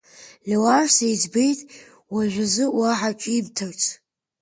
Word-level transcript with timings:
Леуарса 0.47 1.05
иӡбеит 1.13 1.59
уажәазы 2.13 2.65
уаҳа 2.79 3.11
ҿимҭрацы. 3.19 3.91